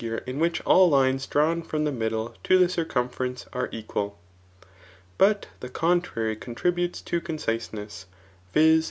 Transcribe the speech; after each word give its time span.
JiS^e 0.01 0.27
in 0.27 0.39
which 0.39 0.61
all 0.61 0.89
lines 0.89 1.27
drawn 1.27 1.61
from 1.61 1.83
the 1.83 1.91
middle 1.91 2.33
to 2.43 2.57
the 2.57 2.67
circum/erence 2.67 3.45
Ofe 3.53 3.69
equal. 3.71 4.17
But 5.19 5.45
the 5.59 5.69
contrary 5.69 6.35
contributes 6.35 7.01
to 7.03 7.21
conciseness, 7.21 8.07
viz. 8.51 8.79